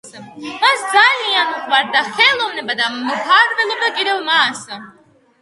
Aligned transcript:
მას 0.61 0.85
ძალიან 0.93 1.51
უყვარდა 1.57 2.01
ხელოვნება 2.07 2.77
და 2.81 2.89
მფარველობდა 2.95 3.93
კიდევაც 4.01 4.27
მას. 4.33 4.67